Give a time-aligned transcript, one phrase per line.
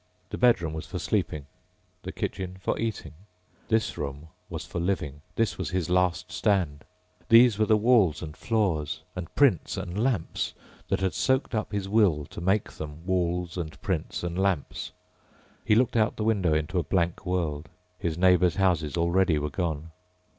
[0.31, 1.45] The bedroom was for sleeping,
[2.01, 3.13] the kitchen for eating.
[3.67, 5.21] This room was for living.
[5.35, 6.85] This was his last stand.
[7.29, 10.55] These were the walls and floors and prints and lamps
[10.89, 14.91] that had soaked up his will to make them walls and prints and lamps.
[15.63, 17.69] He looked out the window into a blank world.
[17.99, 19.91] His neighbors' houses already were gone.